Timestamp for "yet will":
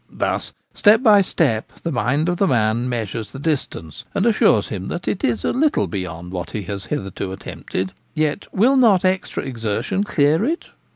8.15-8.77